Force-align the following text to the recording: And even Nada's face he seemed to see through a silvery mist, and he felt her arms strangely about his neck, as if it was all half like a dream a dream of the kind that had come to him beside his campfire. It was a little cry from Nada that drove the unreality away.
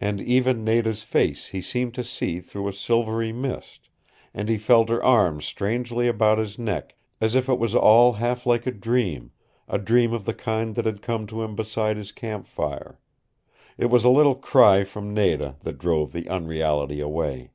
And 0.00 0.22
even 0.22 0.64
Nada's 0.64 1.02
face 1.02 1.48
he 1.48 1.60
seemed 1.60 1.92
to 1.92 2.02
see 2.02 2.40
through 2.40 2.66
a 2.66 2.72
silvery 2.72 3.30
mist, 3.30 3.90
and 4.32 4.48
he 4.48 4.56
felt 4.56 4.88
her 4.88 5.02
arms 5.04 5.44
strangely 5.44 6.08
about 6.08 6.38
his 6.38 6.58
neck, 6.58 6.94
as 7.20 7.34
if 7.34 7.46
it 7.46 7.58
was 7.58 7.74
all 7.74 8.14
half 8.14 8.46
like 8.46 8.66
a 8.66 8.70
dream 8.70 9.32
a 9.68 9.76
dream 9.76 10.14
of 10.14 10.24
the 10.24 10.32
kind 10.32 10.76
that 10.76 10.86
had 10.86 11.02
come 11.02 11.26
to 11.26 11.42
him 11.42 11.54
beside 11.54 11.98
his 11.98 12.10
campfire. 12.10 12.98
It 13.76 13.90
was 13.90 14.02
a 14.02 14.08
little 14.08 14.34
cry 14.34 14.82
from 14.82 15.12
Nada 15.12 15.56
that 15.60 15.76
drove 15.76 16.12
the 16.12 16.26
unreality 16.30 17.00
away. 17.00 17.50